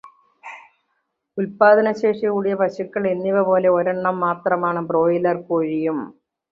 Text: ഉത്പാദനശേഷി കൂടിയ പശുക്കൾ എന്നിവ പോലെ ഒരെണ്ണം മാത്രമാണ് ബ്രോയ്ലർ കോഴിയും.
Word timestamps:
ഉത്പാദനശേഷി 1.37 2.25
കൂടിയ 2.27 2.55
പശുക്കൾ 2.61 3.05
എന്നിവ 3.13 3.45
പോലെ 3.49 3.69
ഒരെണ്ണം 3.77 4.17
മാത്രമാണ് 4.25 4.81
ബ്രോയ്ലർ 4.89 5.39
കോഴിയും. 5.49 5.99